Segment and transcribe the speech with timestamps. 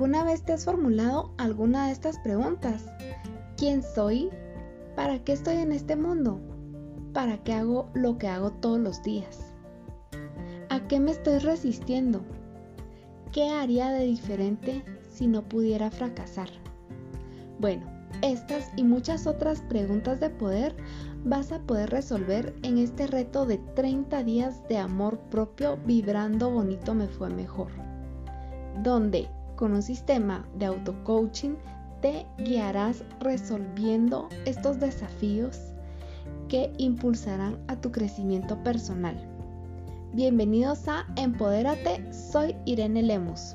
[0.00, 2.86] ¿Alguna vez te has formulado alguna de estas preguntas?
[3.58, 4.30] ¿Quién soy?
[4.96, 6.40] ¿Para qué estoy en este mundo?
[7.12, 9.52] ¿Para qué hago lo que hago todos los días?
[10.70, 12.22] ¿A qué me estoy resistiendo?
[13.30, 16.48] ¿Qué haría de diferente si no pudiera fracasar?
[17.58, 17.84] Bueno,
[18.22, 20.74] estas y muchas otras preguntas de poder
[21.26, 26.94] vas a poder resolver en este reto de 30 días de amor propio vibrando bonito
[26.94, 27.68] me fue mejor,
[28.82, 29.28] donde
[29.60, 31.54] con un sistema de auto-coaching
[32.00, 35.60] te guiarás resolviendo estos desafíos
[36.48, 39.14] que impulsarán a tu crecimiento personal.
[40.14, 43.54] Bienvenidos a Empodérate, soy Irene Lemus.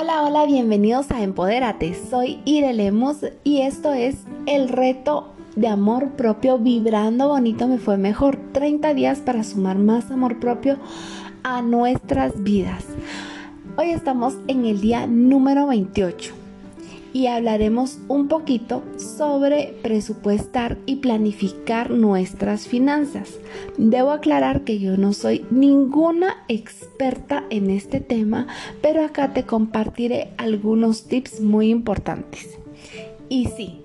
[0.00, 1.92] Hola, hola, bienvenidos a Empodérate.
[1.92, 4.14] Soy Ire Lemos y esto es
[4.46, 8.38] el reto de amor propio vibrando bonito me fue mejor.
[8.52, 10.78] 30 días para sumar más amor propio
[11.42, 12.84] a nuestras vidas.
[13.76, 16.37] Hoy estamos en el día número 28
[17.18, 23.40] y hablaremos un poquito sobre presupuestar y planificar nuestras finanzas.
[23.76, 28.46] Debo aclarar que yo no soy ninguna experta en este tema,
[28.80, 32.56] pero acá te compartiré algunos tips muy importantes.
[33.28, 33.82] Y sí,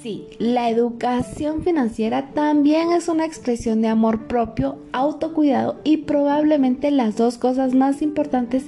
[0.00, 7.16] sí, la educación financiera también es una expresión de amor propio, autocuidado y probablemente las
[7.16, 8.66] dos cosas más importantes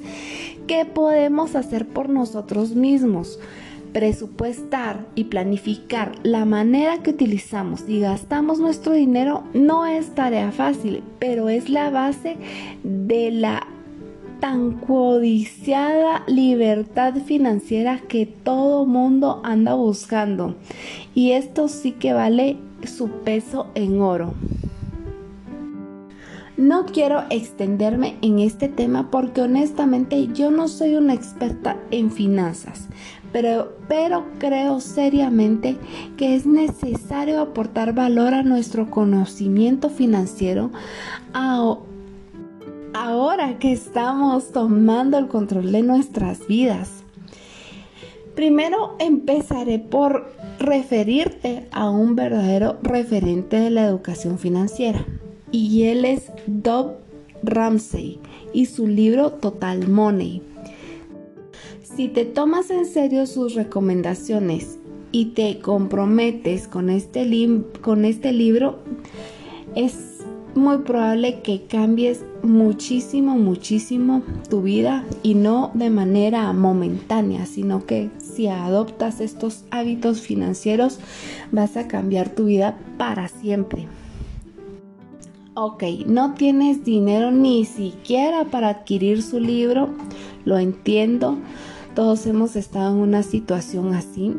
[0.67, 3.39] que podemos hacer por nosotros mismos
[3.93, 11.03] presupuestar y planificar la manera que utilizamos y gastamos nuestro dinero no es tarea fácil,
[11.19, 12.37] pero es la base
[12.83, 13.67] de la
[14.41, 20.57] tan codiciada libertad financiera que todo mundo anda buscando.
[21.15, 24.35] Y esto sí que vale su peso en oro.
[26.57, 32.89] No quiero extenderme en este tema porque honestamente yo no soy una experta en finanzas,
[33.33, 35.77] pero, pero creo seriamente
[36.17, 40.71] que es necesario aportar valor a nuestro conocimiento financiero
[42.93, 47.05] ahora que estamos tomando el control de nuestras vidas.
[48.35, 55.05] Primero empezaré por referirte a un verdadero referente de la educación financiera
[55.51, 56.97] y él es Dob
[57.43, 58.19] Ramsey
[58.53, 60.43] y su libro Total Money.
[62.01, 64.79] Si te tomas en serio sus recomendaciones
[65.13, 67.29] y te comprometes con este,
[67.83, 68.79] con este libro,
[69.75, 70.21] es
[70.55, 78.09] muy probable que cambies muchísimo, muchísimo tu vida y no de manera momentánea, sino que
[78.17, 81.01] si adoptas estos hábitos financieros
[81.53, 83.89] vas a cambiar tu vida para siempre.
[85.53, 89.91] Ok, no tienes dinero ni siquiera para adquirir su libro,
[90.47, 91.37] lo entiendo
[91.95, 94.37] todos hemos estado en una situación así.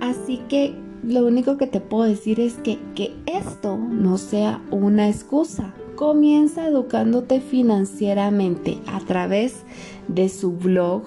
[0.00, 5.08] Así que lo único que te puedo decir es que, que esto no sea una
[5.08, 5.74] excusa.
[5.94, 9.62] Comienza educándote financieramente a través
[10.08, 11.02] de su blog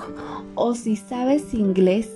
[0.55, 2.09] o si sabes inglés,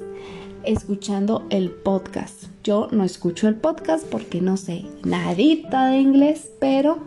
[0.63, 2.45] escuchando el podcast.
[2.63, 6.99] Yo no escucho el podcast porque no sé nadita de inglés, pero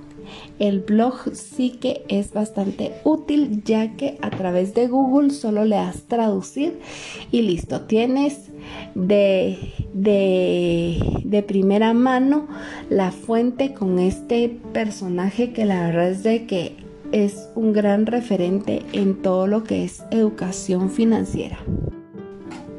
[0.59, 5.77] el blog sí que es bastante útil ya que a través de Google solo le
[5.77, 6.79] das traducir
[7.31, 8.51] y listo, tienes
[8.95, 9.59] de,
[9.95, 12.47] de, primera mano
[12.91, 16.77] la fuente con este personaje que la verdad es de que
[17.12, 21.59] es un gran referente en todo lo que es educación financiera.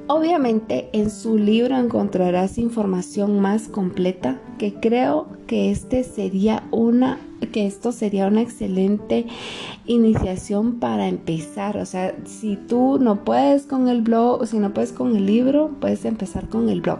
[0.08, 7.20] Obviamente en su libro encontrarás información más completa que creo que este sería una
[7.52, 9.26] que esto sería una excelente
[9.86, 11.78] iniciación para empezar.
[11.78, 15.72] O sea, si tú no puedes con el blog, si no puedes con el libro,
[15.80, 17.00] puedes empezar con el blog.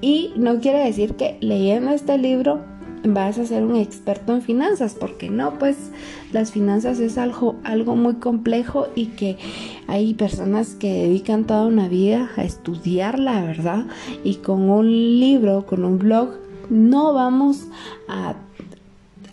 [0.00, 2.60] Y no quiere decir que leyendo este libro
[3.04, 5.76] vas a ser un experto en finanzas, porque no, pues
[6.32, 9.38] las finanzas es algo, algo muy complejo y que
[9.86, 13.86] hay personas que dedican toda una vida a estudiar la verdad
[14.24, 16.30] y con un libro, con un blog,
[16.70, 17.66] no vamos
[18.08, 18.34] a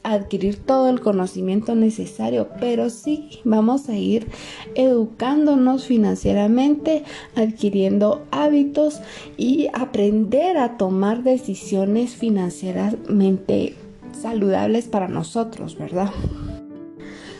[0.05, 4.27] adquirir todo el conocimiento necesario, pero sí vamos a ir
[4.75, 7.03] educándonos financieramente,
[7.35, 9.01] adquiriendo hábitos
[9.37, 13.75] y aprender a tomar decisiones financieramente
[14.13, 16.11] saludables para nosotros, ¿verdad?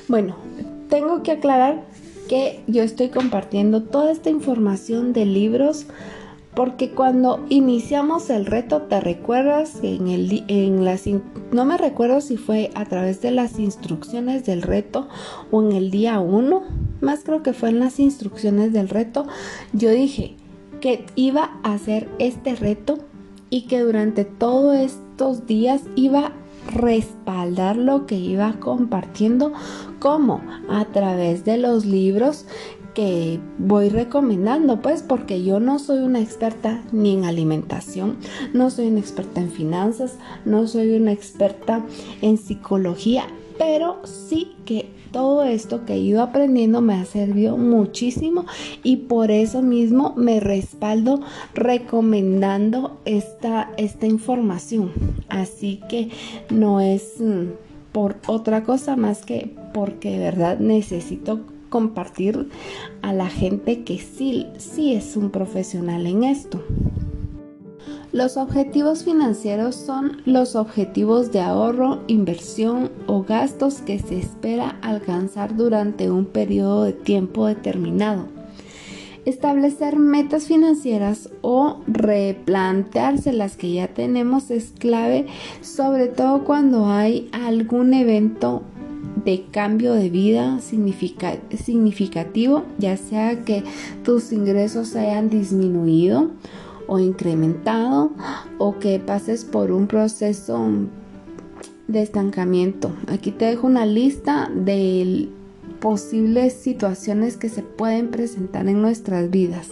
[0.08, 0.36] Bueno,
[0.90, 1.84] tengo que aclarar
[2.28, 5.86] que yo estoy compartiendo toda esta información de libros
[6.56, 9.80] Porque cuando iniciamos el reto, ¿te recuerdas?
[9.84, 11.04] En el, en las,
[11.52, 15.08] no me recuerdo si fue a través de las instrucciones del reto
[15.52, 16.64] o en el día 1,
[17.02, 19.26] más creo que fue en las instrucciones del reto,
[19.74, 20.36] yo dije
[20.80, 23.00] que iba a hacer este reto
[23.50, 26.32] y que durante todos estos días iba a
[26.74, 29.54] respaldar lo que iba compartiendo
[30.00, 32.46] como a través de los libros
[32.96, 38.18] que voy recomendando, pues porque yo no soy una experta ni en alimentación,
[38.54, 41.86] no soy una experta en finanzas, no soy una experta
[42.22, 43.28] en psicología,
[43.60, 48.46] pero sí que todo esto que he ido aprendiendo me ha servido muchísimo
[48.84, 51.22] y por eso mismo me respaldo
[51.54, 54.92] recomendando esta, esta información.
[55.30, 56.10] Así que
[56.50, 57.46] no es mm,
[57.94, 61.46] por otra cosa más que porque de verdad necesito
[61.76, 62.48] compartir
[63.02, 66.64] a la gente que sí, sí es un profesional en esto.
[68.14, 75.58] Los objetivos financieros son los objetivos de ahorro, inversión o gastos que se espera alcanzar
[75.58, 78.28] durante un periodo de tiempo determinado.
[79.26, 85.26] Establecer metas financieras o replantearse las que ya tenemos es clave,
[85.60, 88.64] sobre todo cuando hay algún evento
[89.24, 93.64] de cambio de vida significativo, ya sea que
[94.04, 96.32] tus ingresos hayan disminuido
[96.88, 98.12] o incrementado
[98.58, 100.68] o que pases por un proceso
[101.88, 102.92] de estancamiento.
[103.08, 105.30] Aquí te dejo una lista de
[105.80, 109.70] posibles situaciones que se pueden presentar en nuestras vidas.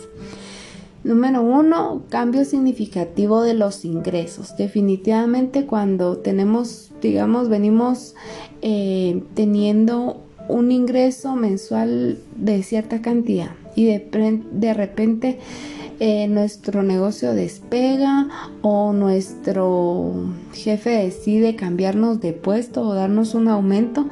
[1.03, 4.55] Número uno, cambio significativo de los ingresos.
[4.55, 8.15] Definitivamente cuando tenemos, digamos, venimos
[8.61, 15.39] eh, teniendo un ingreso mensual de cierta cantidad y de, de repente
[15.99, 18.29] eh, nuestro negocio despega
[18.61, 24.07] o nuestro jefe decide cambiarnos de puesto o darnos un aumento.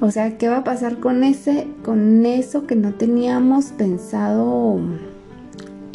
[0.00, 4.78] O sea, ¿qué va a pasar con ese, con eso que no teníamos pensado?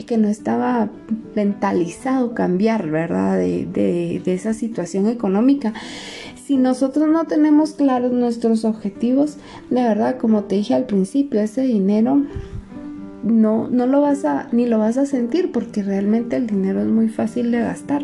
[0.03, 0.89] Que no estaba
[1.36, 3.38] mentalizado cambiar, ¿verdad?
[3.38, 5.74] De, esa situación económica.
[6.44, 9.38] Si nosotros no tenemos claros nuestros objetivos,
[9.69, 12.24] de verdad, como te dije al principio, ese dinero
[13.24, 16.88] no, no lo vas a, ni lo vas a sentir porque realmente el dinero es
[16.88, 18.03] muy fácil de gastar.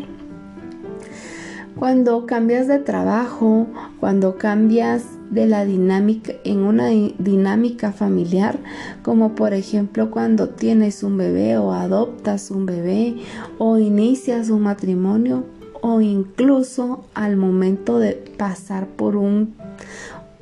[1.76, 3.66] Cuando cambias de trabajo,
[4.00, 8.58] cuando cambias de la dinámica en una dinámica familiar,
[9.02, 13.16] como por ejemplo cuando tienes un bebé o adoptas un bebé
[13.58, 15.44] o inicias un matrimonio
[15.80, 19.54] o incluso al momento de pasar por un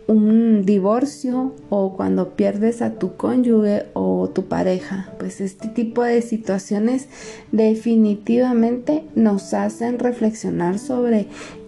[0.06, 5.08] un divorcio o cuando pierdes a tu cónyuge o tu pareja.
[5.18, 7.08] Pues este tipo de situaciones
[7.52, 11.26] definitivamente nos hacen reflexionar sobre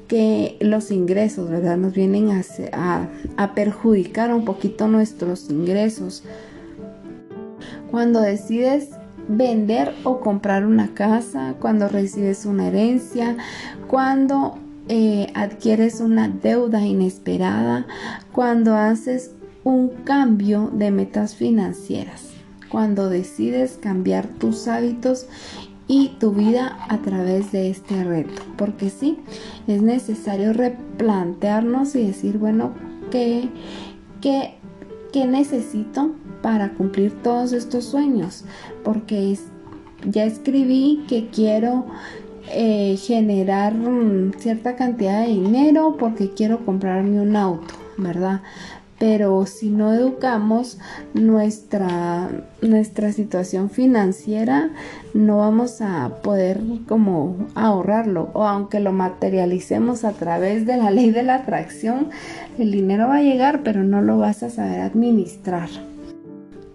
[0.09, 1.77] que los ingresos, ¿verdad?
[1.77, 2.31] Nos vienen
[2.73, 6.25] a, perjudicar un poquito nuestros ingresos.
[7.91, 8.91] Cuando decides
[9.29, 13.37] vender o comprar una casa, cuando recibes una herencia,
[13.87, 14.59] cuando
[14.89, 17.87] eh, adquieres una deuda inesperada,
[18.33, 19.33] cuando haces
[19.65, 22.29] un cambio de metas financieras,
[22.71, 25.27] cuando decides cambiar tus hábitos
[25.89, 28.43] y tu vida a través de este reto.
[28.57, 29.19] Porque sí,
[29.67, 32.75] es necesario replantearnos y decir, bueno,
[33.11, 33.49] ¿qué,
[34.21, 34.55] qué,
[35.13, 38.45] qué necesito para cumplir todos estos sueños?
[38.85, 39.37] Porque
[40.05, 41.87] ya escribí que quiero
[42.51, 48.43] eh, generar mm, cierta cantidad de dinero porque quiero comprarme un auto, ¿verdad?
[48.99, 50.79] Pero si no educamos
[51.15, 52.31] nuestra,
[52.63, 54.71] nuestra situación financiera,
[55.15, 58.31] no vamos a poder como ahorrarlo.
[58.33, 62.09] O aunque lo materialicemos a través de la ley de la atracción,
[62.59, 65.69] el dinero va a llegar, pero no lo vas a saber administrar.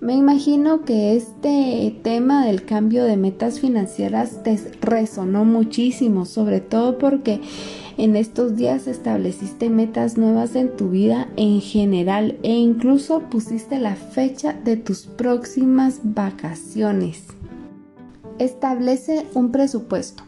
[0.03, 6.98] Me imagino que este tema del cambio de metas financieras te resonó muchísimo, sobre todo
[6.98, 7.39] porque
[7.97, 13.95] en estos días estableciste metas nuevas en tu vida en general e incluso pusiste la
[13.95, 17.23] fecha de tus próximas vacaciones.
[18.39, 20.23] Establece un presupuesto.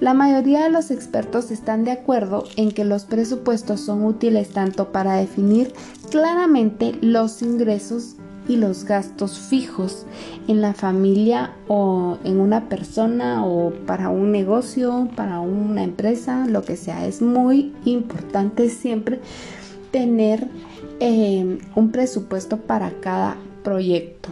[0.00, 4.92] La mayoría de los expertos están de acuerdo en que los presupuestos son útiles tanto
[4.92, 5.72] para definir
[6.10, 8.16] claramente los ingresos
[8.48, 10.06] y los gastos fijos
[10.48, 16.62] en la familia o en una persona o para un negocio, para una empresa, lo
[16.62, 17.06] que sea.
[17.06, 19.20] Es muy importante siempre
[19.90, 20.48] tener
[21.00, 24.28] eh, un presupuesto para cada proyecto.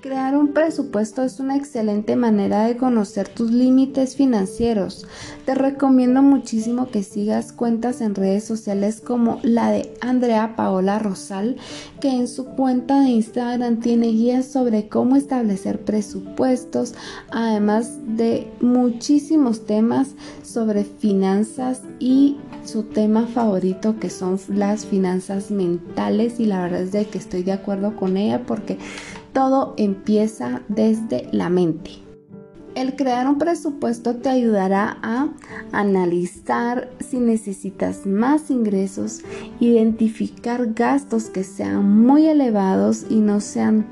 [0.00, 5.06] Crear un presupuesto es una excelente manera de conocer tus límites financieros.
[5.44, 11.56] Te recomiendo muchísimo que sigas cuentas en redes sociales como la de Andrea Paola Rosal,
[12.00, 16.94] que en su cuenta de Instagram tiene guías sobre cómo establecer presupuestos,
[17.30, 26.40] además de muchísimos temas sobre finanzas y su tema favorito que son las finanzas mentales
[26.40, 28.78] y la verdad es de que estoy de acuerdo con ella porque
[29.32, 31.90] todo empieza desde la mente.
[32.74, 35.28] El crear un presupuesto te ayudará a
[35.72, 39.22] analizar si necesitas más ingresos,
[39.58, 43.86] identificar gastos que sean muy elevados y no sean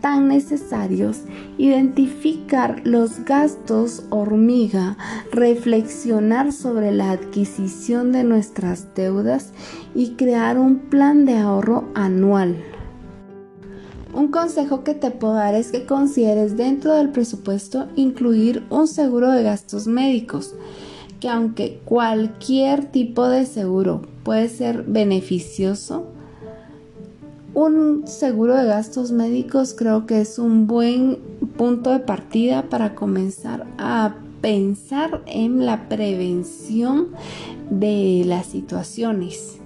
[0.00, 1.22] tan necesarios,
[1.56, 4.96] identificar los gastos hormiga,
[5.32, 9.52] reflexionar sobre la adquisición de nuestras deudas
[9.94, 12.56] y crear un plan de ahorro anual.
[14.16, 19.30] Un consejo que te puedo dar es que consideres dentro del presupuesto incluir un seguro
[19.30, 20.54] de gastos médicos,
[21.20, 26.06] que aunque cualquier tipo de seguro puede ser beneficioso,
[27.52, 31.18] un seguro de gastos médicos creo que es un buen
[31.58, 37.08] punto de partida para comenzar a pensar en la prevención
[37.68, 39.58] de las situaciones.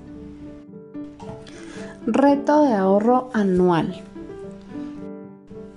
[2.04, 4.10] Reto de ahorro anual.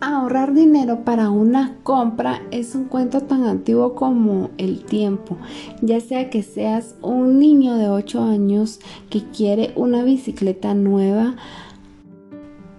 [0.06, 5.38] Ahorrar dinero para una compra es un cuento tan antiguo como el tiempo,
[5.82, 11.38] ya sea que seas un niño de 8 años que quiere una bicicleta nueva,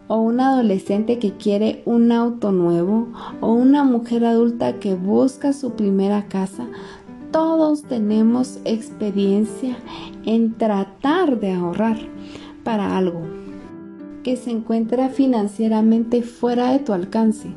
[0.07, 3.09] o un adolescente que quiere un auto nuevo,
[3.40, 6.66] o una mujer adulta que busca su primera casa,
[7.31, 9.78] todos tenemos experiencia
[10.26, 11.97] en tratar de ahorrar
[12.64, 13.23] para algo
[14.25, 17.50] que se encuentra financieramente fuera de tu alcance.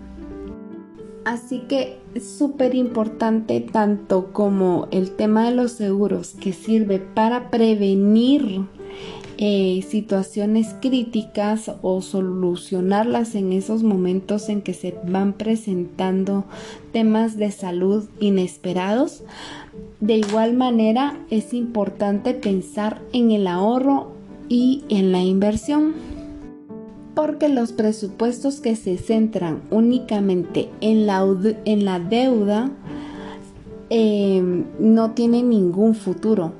[1.25, 7.49] Así que es súper importante tanto como el tema de los seguros que sirve para
[7.49, 8.61] prevenir
[9.39, 16.45] eh, situaciones críticas o solucionarlas en esos momentos en que se van presentando
[16.91, 19.23] temas de salud inesperados.
[19.99, 24.11] De igual manera es importante pensar en el ahorro
[24.49, 25.93] y en la inversión
[27.17, 31.25] porque los presupuestos que se centran únicamente en la,
[31.65, 32.69] en la deuda
[33.89, 36.53] eh, no tienen ningún futuro.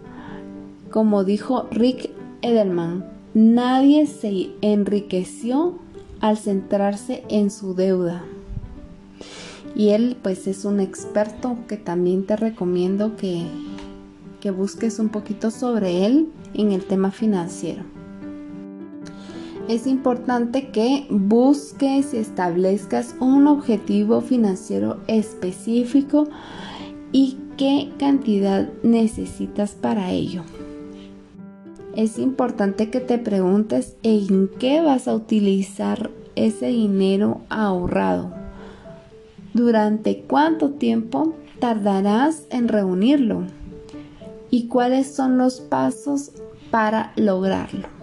[0.90, 2.10] Como dijo Rick
[2.42, 5.78] Edelman, nadie se enriqueció
[6.22, 8.24] al centrarse en su deuda.
[9.76, 13.44] Y él pues es un experto que también te recomiendo que,
[14.42, 17.97] que busques un poquito sobre él en el tema financiero
[19.68, 26.28] es importante que busques y establezcas un objetivo financiero específico
[27.12, 30.44] y qué cantidad necesitas para ello.
[31.96, 38.32] Es importante que te preguntes en qué vas a utilizar ese dinero ahorrado.
[39.54, 43.44] ¿Durante cuánto tiempo tardarás en reunirlo?
[44.50, 46.32] ¿Y cuáles son los pasos
[46.70, 47.97] para lograrlo?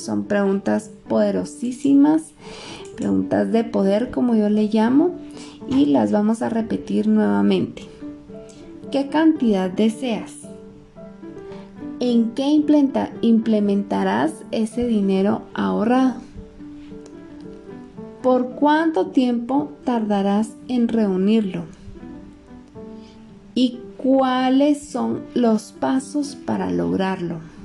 [0.00, 2.32] Son preguntas poderosísimas,
[2.96, 5.14] preguntas de poder como yo le llamo,
[5.68, 7.82] y las vamos a repetir nuevamente.
[8.90, 10.32] ¿Qué cantidad deseas?
[12.00, 12.48] ¿En qué
[13.20, 16.14] implementarás ese dinero ahorrado?
[18.22, 21.64] ¿Por cuánto tiempo tardarás en reunirlo?
[23.54, 27.59] ¿Y cuáles son los pasos para lograrlo?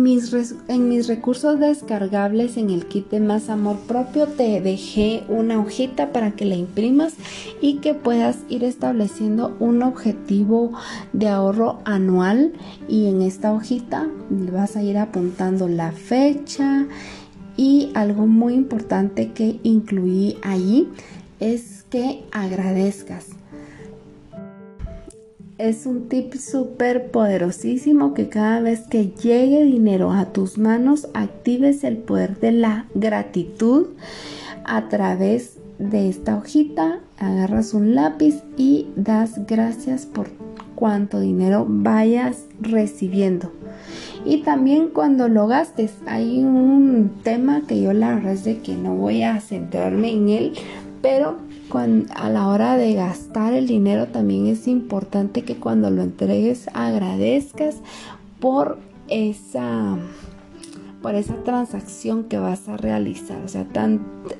[0.00, 6.10] En mis, recursos descargables en el kit de más amor propio te dejé una hojita
[6.10, 7.12] para que la imprimas
[7.60, 10.72] y que puedas ir estableciendo un objetivo
[11.12, 12.54] de ahorro anual.
[12.88, 16.86] Y en esta hojita vas a ir apuntando la fecha
[17.58, 20.88] y algo muy importante que incluí ahí
[21.40, 23.26] es que agradezcas
[25.60, 31.84] es un tip súper poderosísimo que cada vez que llegue dinero a tus manos actives
[31.84, 33.88] el poder de la gratitud
[34.64, 37.00] a través de esta hojita.
[37.18, 40.28] Agarras un lápiz y das gracias por
[40.74, 43.52] cuánto dinero vayas recibiendo.
[44.24, 48.74] Y también cuando lo gastes, hay un tema que yo la verdad es de que
[48.74, 50.52] no voy a centrarme en él,
[51.02, 51.36] pero
[52.14, 57.76] a la hora de gastar el dinero también es importante que cuando lo entregues agradezcas
[58.40, 58.78] por
[59.08, 59.96] esa
[61.02, 63.38] por esa transacción que vas a realizar.
[63.44, 63.66] O sea,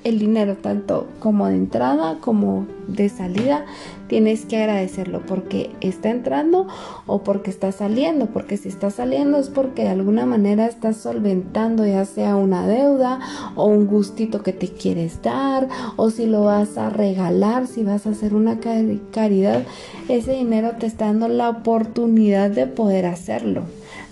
[0.04, 3.64] el dinero tanto como de entrada como de salida,
[4.08, 6.66] tienes que agradecerlo porque está entrando
[7.06, 8.26] o porque está saliendo.
[8.26, 13.20] Porque si está saliendo es porque de alguna manera estás solventando ya sea una deuda
[13.54, 18.06] o un gustito que te quieres dar o si lo vas a regalar, si vas
[18.06, 19.62] a hacer una caridad,
[20.08, 23.62] ese dinero te está dando la oportunidad de poder hacerlo.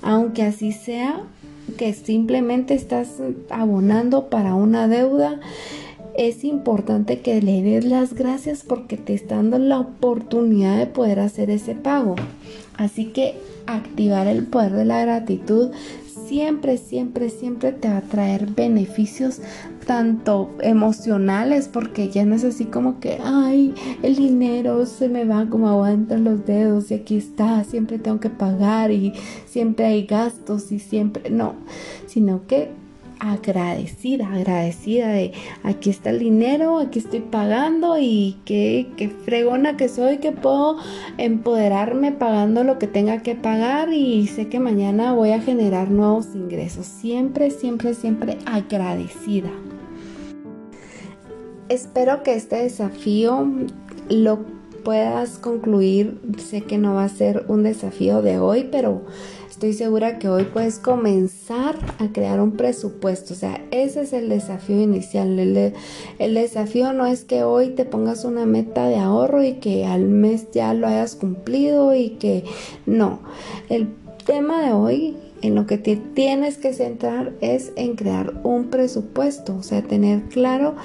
[0.01, 1.25] Aunque así sea
[1.77, 3.17] que simplemente estás
[3.51, 5.41] abonando para una deuda,
[6.19, 11.21] es importante que le des las gracias porque te está dando la oportunidad de poder
[11.21, 12.17] hacer ese pago.
[12.77, 15.71] Así que activar el poder de la gratitud
[16.27, 19.41] siempre, siempre, siempre te va a traer beneficios
[19.87, 23.73] tanto emocionales porque ya no es así como que, ay,
[24.03, 28.19] el dinero se me va como agua entre los dedos y aquí está, siempre tengo
[28.19, 29.15] que pagar y
[29.47, 31.55] siempre hay gastos y siempre, no,
[32.07, 32.71] sino que
[33.21, 35.33] agradecida, agradecida de
[35.63, 40.77] aquí está el dinero, aquí estoy pagando y qué, fregona que soy que puedo
[41.17, 46.35] empoderarme pagando lo que tenga que pagar y sé que mañana voy a generar nuevos
[46.35, 46.87] ingresos.
[46.87, 49.51] Siempre, siempre, siempre agradecida.
[51.69, 53.47] Espero que este desafío
[54.09, 56.19] lo puedas concluir.
[56.39, 59.03] Sé que no va a ser un desafío de hoy, pero
[59.59, 63.35] estoy segura que hoy puedes comenzar a crear un presupuesto.
[63.35, 65.37] O sea, ese es el desafío inicial.
[65.37, 70.05] El, desafío no es que hoy te pongas una meta de ahorro y que al
[70.05, 72.45] mes ya lo hayas cumplido y que
[72.87, 73.19] no.
[73.69, 73.89] El
[74.25, 79.57] tema de hoy en lo que te tienes que centrar es en crear un presupuesto,
[79.57, 80.77] o sea, tener claro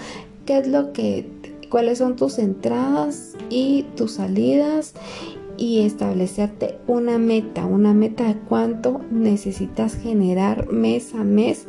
[0.48, 1.27] qué es lo que
[1.70, 4.96] cuáles son tus entradas y tus salidas
[5.57, 11.65] y establecerte una meta, una meta de cuánto necesitas generar mes a mes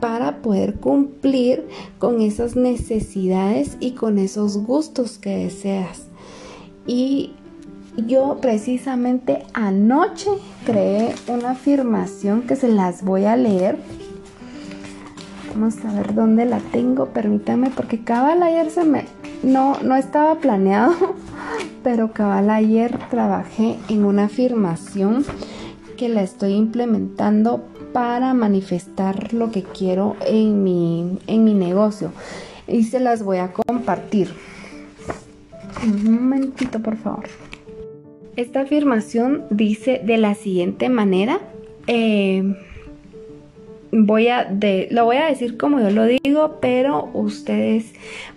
[0.00, 1.66] para poder cumplir
[1.98, 6.08] con esas necesidades y con esos gustos que deseas.
[6.86, 7.32] Y
[7.96, 10.30] yo precisamente anoche
[10.66, 13.78] creé una afirmación que se las voy a leer.
[15.54, 19.04] Vamos a ver dónde la tengo, permítame, porque cabal ayer se me...
[19.42, 20.92] No, no estaba planeado,
[21.82, 25.24] pero cabal ayer trabajé en una afirmación
[25.96, 32.12] que la estoy implementando para manifestar lo que quiero en mi, en mi negocio
[32.66, 34.30] y se las voy a compartir.
[35.82, 37.24] Un momentito, por favor.
[38.36, 41.40] Esta afirmación dice de la siguiente manera.
[41.86, 42.42] Eh,
[43.92, 44.50] voy a
[44.90, 47.92] lo voy a decir como yo lo digo, pero ustedes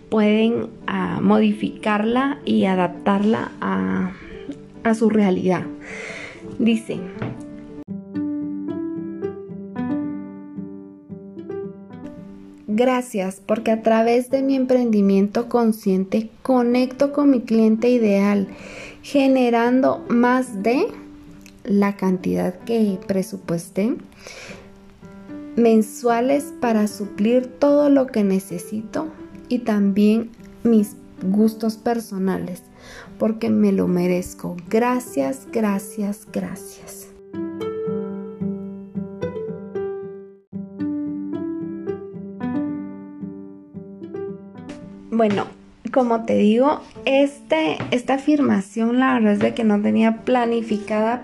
[0.10, 4.12] pueden ah, modificarla y adaptarla a,
[4.84, 5.63] a su realidad.
[6.60, 7.00] Dice,
[12.78, 18.50] Gracias porque a través de mi emprendimiento consciente conecto con mi cliente ideal,
[19.02, 20.86] generando más de
[21.63, 23.96] la cantidad que presupuesté
[25.56, 29.08] mensuales para suplir todo lo que necesito
[29.49, 30.31] y también
[30.63, 32.63] mis gustos personales,
[33.17, 34.55] porque me lo merezco.
[34.69, 37.07] Gracias, gracias, gracias.
[45.10, 45.47] Bueno,
[45.91, 51.23] como te digo, este, esta afirmación la verdad es de que no tenía planificada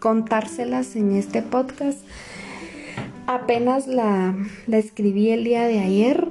[0.00, 2.00] contárselas en este podcast.
[3.28, 4.34] Apenas la,
[4.66, 6.25] la escribí el día de ayer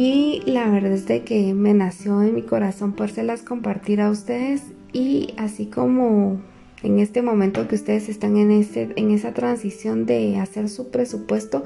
[0.00, 4.62] y la verdad es de que me nació en mi corazón las compartir a ustedes
[4.92, 6.40] y así como
[6.84, 11.64] en este momento que ustedes están en, en esa transición de hacer su presupuesto,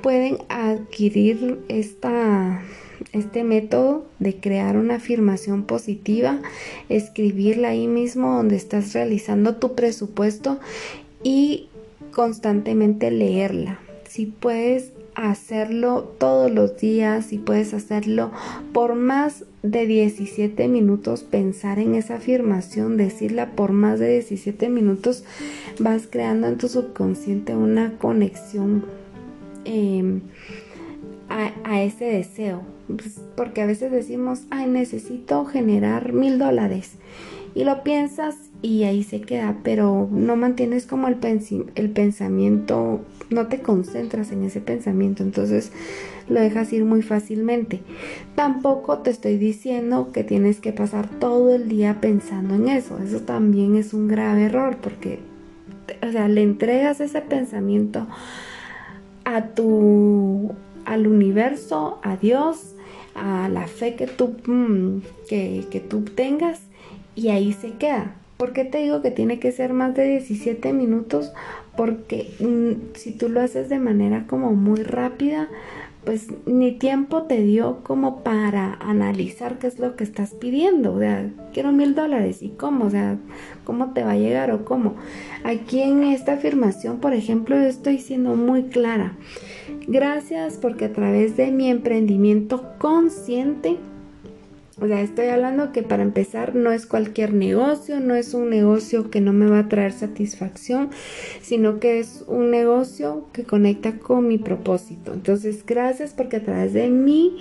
[0.00, 2.62] pueden adquirir esta,
[3.12, 6.40] este método de crear una afirmación positiva,
[6.88, 10.58] escribirla ahí mismo donde estás realizando tu presupuesto
[11.22, 11.68] y
[12.10, 13.80] constantemente leerla.
[14.08, 18.30] Si puedes hacerlo todos los días y puedes hacerlo
[18.72, 25.24] por más de 17 minutos, pensar en esa afirmación, decirla por más de 17 minutos,
[25.80, 28.84] vas creando en tu subconsciente una conexión
[29.64, 30.20] em,
[31.28, 32.62] a, ese deseo.
[32.86, 36.92] Pues, porque a veces decimos, ay, necesito generar mil dólares.
[37.54, 41.18] Y lo piensas y ahí se queda, pero no mantienes como el,
[41.74, 45.72] el pensamiento, no te concentras en ese pensamiento, entonces
[46.28, 47.80] lo dejas ir muy fácilmente.
[48.34, 53.20] Tampoco te estoy diciendo que tienes que pasar todo el día pensando en eso, eso
[53.20, 55.20] también es un grave error porque,
[56.06, 58.06] o sea, le entregas ese pensamiento
[59.24, 60.52] a tu,
[60.84, 62.74] al universo, a Dios,
[63.14, 66.60] a la fe que tú, mm, que, que tú tengas
[67.14, 68.14] y ahí se queda.
[68.36, 71.32] ¿Por qué te digo que tiene que ser más de 17 minutos?
[71.76, 75.48] Porque mm, si tú lo haces de manera como muy rápida,
[76.06, 80.94] pues ni tiempo te dio como para analizar qué es lo que estás pidiendo.
[80.94, 83.18] O sea, quiero mil dólares y cómo, o sea,
[83.64, 84.94] cómo te va a llegar o cómo.
[85.42, 89.14] Aquí en esta afirmación, por ejemplo, yo estoy siendo muy clara.
[89.88, 93.76] Gracias porque a través de mi emprendimiento consciente,
[94.78, 99.10] o sea, estoy hablando que para empezar no es cualquier negocio, no es un negocio
[99.10, 100.90] que no me va a traer satisfacción,
[101.40, 105.14] sino que es un negocio que conecta con mi propósito.
[105.14, 107.38] Entonces, gracias porque a través de mi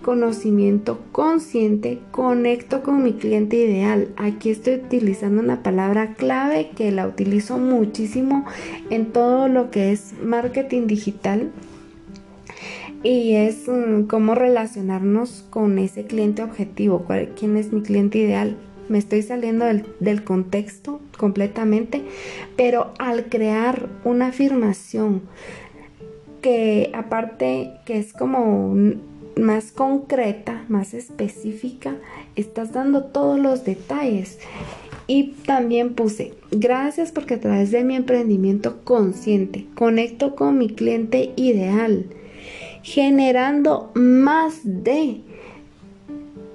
[0.00, 4.08] conocimiento consciente conecto con mi cliente ideal.
[4.16, 8.46] Aquí estoy utilizando una palabra clave que la utilizo muchísimo
[8.88, 11.50] en todo lo que es marketing digital
[13.02, 17.04] y es mm, cómo relacionarnos con ese cliente objetivo,
[17.38, 18.56] quién es mi cliente ideal.
[18.88, 22.02] Me estoy saliendo del, del, contexto completamente,
[22.56, 25.22] pero al crear una afirmación
[26.40, 28.74] que aparte que es como
[29.36, 31.96] más concreta, más específica,
[32.34, 34.38] estás dando todos los detalles.
[35.06, 41.32] Y también puse, gracias porque a través de mi emprendimiento consciente conecto con mi cliente
[41.36, 42.06] ideal
[42.88, 45.20] generando más de.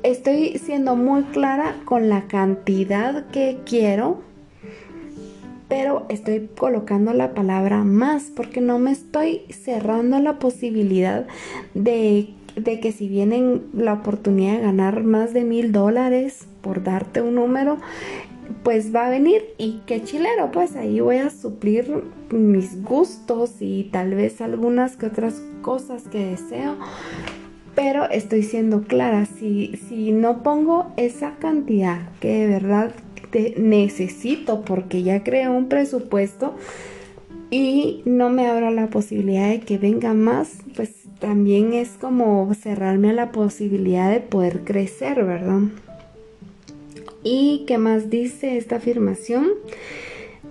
[0.02, 4.22] Estoy siendo muy clara con la cantidad que quiero,
[5.69, 11.28] pero estoy colocando la palabra más porque no me estoy cerrando la posibilidad
[11.76, 17.22] de, de que si vienen la oportunidad de ganar más de mil dólares, por darte
[17.22, 17.78] un número,
[18.63, 23.89] pues va a venir y qué chilero, pues ahí voy a suplir mis gustos y
[23.91, 26.76] tal vez algunas que otras cosas que deseo.
[27.76, 32.91] Pero estoy siendo clara, si, si no pongo esa cantidad que de verdad
[33.58, 36.56] necesito porque ya creo un presupuesto
[37.49, 43.10] y no me abro la posibilidad de que venga más, pues también es como cerrarme
[43.12, 45.62] a la posibilidad de poder crecer, ¿verdad?
[47.24, 49.48] ¿Y qué más dice esta afirmación?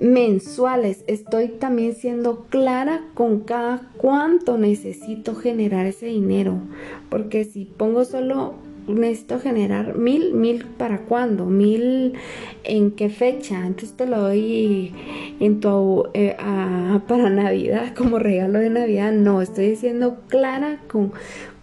[0.00, 1.04] Mensuales.
[1.06, 6.58] Estoy también siendo clara con cada cuánto necesito generar ese dinero.
[7.10, 8.54] Porque si pongo solo
[8.86, 12.14] necesito generar mil, mil para cuándo, mil
[12.64, 13.66] en qué fecha.
[13.66, 14.92] Entonces te lo doy
[15.40, 16.36] en tu eh,
[17.06, 19.12] para Navidad como regalo de Navidad.
[19.12, 21.12] No, estoy diciendo clara con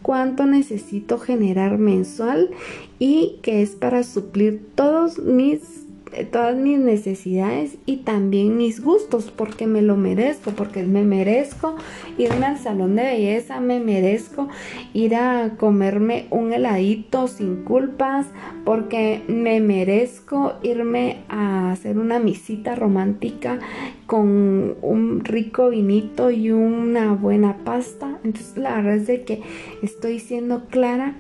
[0.10, 2.50] cuánto necesito generar mensual
[2.98, 5.86] y que es para suplir todos mis
[6.32, 11.76] todas mis necesidades y también mis gustos porque me lo merezco, porque me merezco
[12.17, 14.48] irme al salón de belleza, me merezco
[14.93, 18.28] ir a comerme un heladito sin culpas,
[18.65, 23.60] porque me merezco irme a hacer una misita romántica
[24.06, 28.19] con un rico vinito y una buena pasta.
[28.24, 29.41] Entonces la verdad es de que
[29.82, 31.15] estoy siendo clara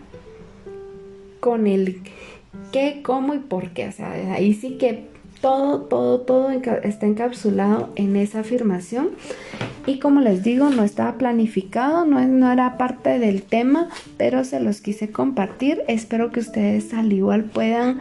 [1.39, 2.01] con el
[2.71, 3.87] qué, cómo y por qué.
[3.87, 5.07] O sea, ahí sí que
[5.41, 9.09] todo, todo, todo está encapsulado en esa afirmación.
[9.85, 14.59] Y como les digo, no estaba planificado, no, no era parte del tema, pero se
[14.59, 15.81] los quise compartir.
[15.87, 17.99] Espero que ustedes al igual puedan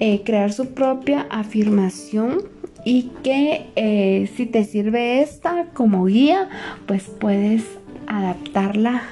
[0.00, 2.42] eh, crear su propia afirmación
[2.84, 6.48] y que eh, si te sirve esta como guía,
[6.86, 7.64] pues puedes
[8.06, 9.02] adaptarla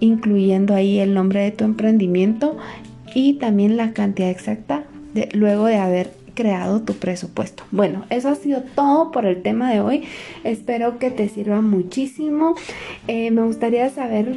[0.00, 2.56] incluyendo ahí el nombre de tu emprendimiento
[3.18, 7.64] y también la cantidad exacta de, luego de haber creado tu presupuesto.
[7.72, 10.04] Bueno, eso ha sido todo por el tema de hoy.
[10.44, 12.54] Espero que te sirva muchísimo.
[13.08, 14.36] Eh, me gustaría saber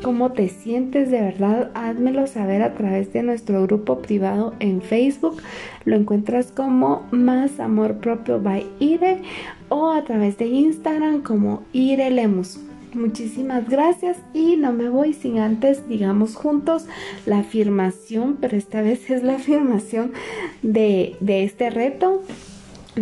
[0.00, 1.72] cómo te sientes de verdad.
[1.74, 5.42] Házmelo saber a través de nuestro grupo privado en Facebook.
[5.84, 9.22] Lo encuentras como Más Amor Propio by Ire
[9.70, 12.60] o a través de Instagram como Ire Lemus.
[12.94, 16.86] Muchísimas gracias y no me voy sin antes, digamos juntos,
[17.24, 20.12] la afirmación, pero esta vez es la afirmación
[20.62, 22.22] de, de este reto.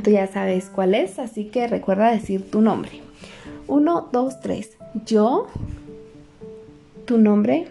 [0.02, 3.00] Tú ya sabes cuál es, así que recuerda decir tu nombre.
[3.66, 4.76] Uno, dos, tres.
[5.06, 5.46] Yo,
[7.06, 7.68] tu nombre,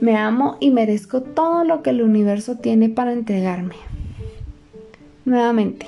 [0.00, 3.76] me amo y merezco todo lo que el universo tiene para entregarme.
[5.24, 5.86] Nuevamente,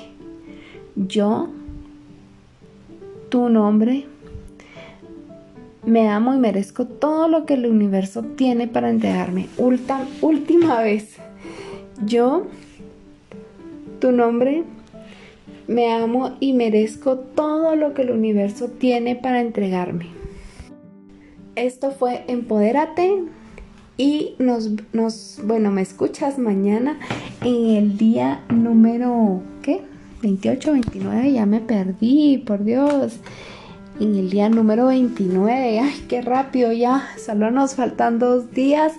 [0.95, 1.49] yo,
[3.29, 4.07] tu nombre,
[5.87, 9.47] me amo y merezco todo lo que el universo tiene para entregarme.
[10.21, 11.15] última vez.
[12.05, 12.45] Yo,
[14.01, 14.63] tu nombre,
[15.67, 20.07] me amo y merezco todo lo que el universo tiene para entregarme.
[21.55, 23.23] Esto fue Empodérate
[23.95, 26.99] y nos, nos, bueno, me escuchas mañana
[27.41, 29.79] en el día número, ¿qué?
[30.21, 33.21] 28, 29, ya me perdí, por Dios.
[33.99, 38.93] En el día número 29, ay, qué rápido ya, solo nos faltan dos días.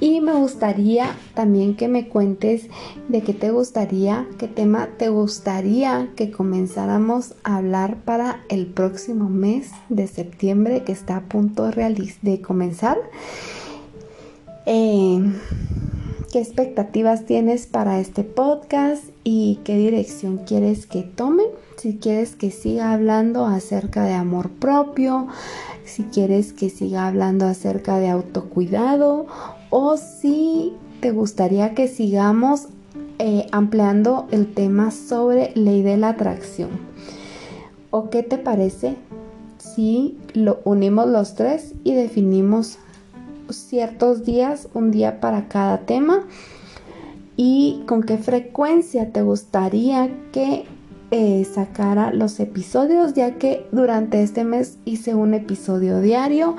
[0.00, 2.68] Y me gustaría también que me cuentes
[3.08, 9.28] de qué te gustaría, qué tema te gustaría que comenzáramos a hablar para el próximo
[9.28, 12.96] mes de septiembre que está a punto de, comenzar.
[14.64, 15.20] Eh,
[16.32, 21.42] qué expectativas tienes para este podcast y qué dirección quieres que tome.
[21.80, 25.28] Si quieres que siga hablando acerca de amor propio,
[25.86, 29.24] si quieres que siga hablando acerca de autocuidado
[29.70, 32.68] o si te gustaría que sigamos
[33.18, 36.68] eh, ampliando el tema sobre ley de la atracción.
[37.90, 38.96] ¿O qué te parece
[39.56, 42.76] si lo unimos los tres y definimos
[43.48, 46.26] ciertos días, un día para cada tema
[47.38, 50.66] y con qué frecuencia te gustaría que
[51.10, 56.56] eh, sacara los episodios, ya que durante este mes hice un episodio diario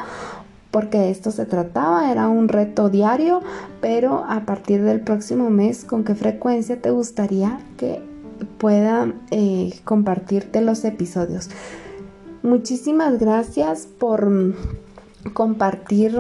[0.72, 3.42] porque de esto se trataba, era un reto diario,
[3.82, 8.02] pero a partir del próximo mes, ¿con qué frecuencia te gustaría que
[8.58, 11.50] pueda eh, compartirte los episodios?
[12.42, 14.56] Muchísimas gracias por
[15.34, 16.18] compartir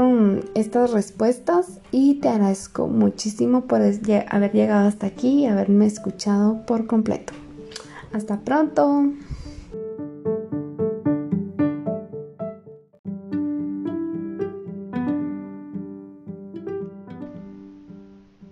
[0.54, 6.86] estas respuestas y te agradezco muchísimo por haber llegado hasta aquí y haberme escuchado por
[6.86, 7.34] completo.
[8.14, 9.14] Hasta pronto.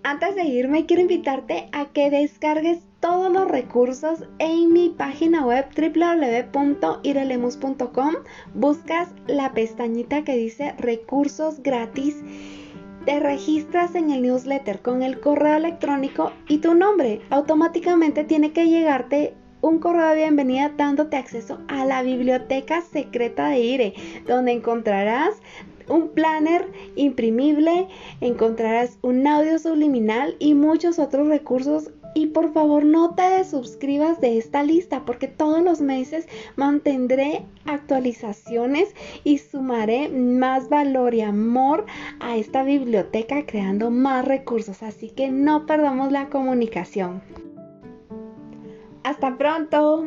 [0.03, 5.67] Antes de irme, quiero invitarte a que descargues todos los recursos en mi página web
[5.75, 8.15] www.irelemus.com.
[8.53, 12.17] Buscas la pestañita que dice recursos gratis.
[13.05, 17.21] Te registras en el newsletter con el correo electrónico y tu nombre.
[17.29, 23.59] Automáticamente tiene que llegarte un correo de bienvenida dándote acceso a la biblioteca secreta de
[23.59, 23.93] IRE,
[24.27, 25.41] donde encontrarás
[25.87, 27.87] un planner imprimible,
[28.21, 34.37] encontrarás un audio subliminal y muchos otros recursos y por favor no te desuscribas de
[34.37, 41.85] esta lista porque todos los meses mantendré actualizaciones y sumaré más valor y amor
[42.19, 44.81] a esta biblioteca creando más recursos.
[44.83, 47.21] Así que no perdamos la comunicación.
[49.03, 50.05] Hasta pronto.